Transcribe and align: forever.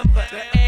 forever. 0.00 0.61